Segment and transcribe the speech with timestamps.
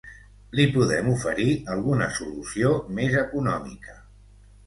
[0.59, 3.97] Li podem oferir alguna solució més econòmica.